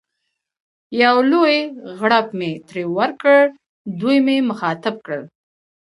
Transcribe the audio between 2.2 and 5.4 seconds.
مې ترې وکړ، دوی مې مخاطب کړل.